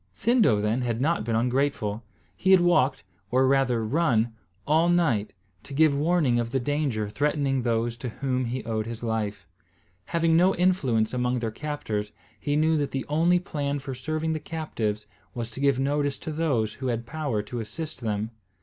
Sindo, 0.11 0.59
then, 0.59 0.81
had 0.81 0.99
not 0.99 1.23
been 1.23 1.35
ungrateful; 1.35 2.01
he 2.35 2.49
had 2.49 2.59
walked, 2.59 3.03
or 3.29 3.45
rather 3.45 3.85
run, 3.85 4.33
all 4.65 4.89
night, 4.89 5.31
to 5.61 5.75
give 5.75 5.95
warning 5.95 6.39
of 6.39 6.51
the 6.51 6.59
danger 6.59 7.07
threatening 7.07 7.61
those 7.61 7.95
to 7.97 8.09
whom 8.09 8.45
he 8.45 8.63
owed 8.65 8.87
his 8.87 9.03
life. 9.03 9.45
Having 10.05 10.35
no 10.35 10.55
influence 10.55 11.13
among 11.13 11.37
their 11.37 11.51
captors, 11.51 12.11
he 12.39 12.55
knew 12.55 12.77
that 12.77 12.89
the 12.89 13.05
only 13.09 13.37
plan 13.37 13.77
for 13.77 13.93
serving 13.93 14.33
the 14.33 14.39
captives 14.39 15.05
was 15.35 15.51
to 15.51 15.59
give 15.59 15.79
notice 15.79 16.17
to 16.17 16.31
those 16.31 16.73
who 16.73 16.87
had 16.87 17.05
power 17.05 17.43
to 17.43 17.59
assist 17.59 18.01
them. 18.01 18.31